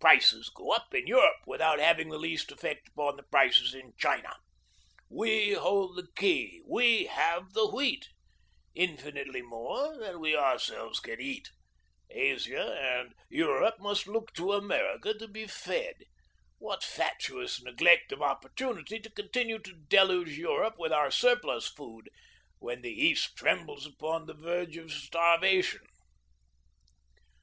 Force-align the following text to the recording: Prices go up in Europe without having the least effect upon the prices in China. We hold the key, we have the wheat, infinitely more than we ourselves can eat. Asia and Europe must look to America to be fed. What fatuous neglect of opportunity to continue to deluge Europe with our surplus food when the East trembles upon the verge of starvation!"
Prices 0.00 0.50
go 0.54 0.70
up 0.72 0.92
in 0.92 1.06
Europe 1.06 1.40
without 1.46 1.78
having 1.78 2.10
the 2.10 2.18
least 2.18 2.52
effect 2.52 2.88
upon 2.90 3.16
the 3.16 3.22
prices 3.22 3.72
in 3.72 3.94
China. 3.96 4.36
We 5.08 5.54
hold 5.54 5.96
the 5.96 6.08
key, 6.14 6.60
we 6.66 7.06
have 7.06 7.54
the 7.54 7.66
wheat, 7.70 8.10
infinitely 8.74 9.40
more 9.40 9.96
than 9.96 10.20
we 10.20 10.36
ourselves 10.36 11.00
can 11.00 11.22
eat. 11.22 11.48
Asia 12.10 12.78
and 13.00 13.14
Europe 13.30 13.76
must 13.78 14.06
look 14.06 14.34
to 14.34 14.52
America 14.52 15.14
to 15.14 15.26
be 15.26 15.46
fed. 15.46 16.04
What 16.58 16.84
fatuous 16.84 17.62
neglect 17.62 18.12
of 18.12 18.20
opportunity 18.20 18.98
to 19.00 19.08
continue 19.08 19.58
to 19.60 19.72
deluge 19.72 20.36
Europe 20.36 20.74
with 20.76 20.92
our 20.92 21.10
surplus 21.10 21.66
food 21.66 22.10
when 22.58 22.82
the 22.82 22.92
East 22.92 23.38
trembles 23.38 23.86
upon 23.86 24.26
the 24.26 24.34
verge 24.34 24.76
of 24.76 24.92
starvation!" 24.92 25.86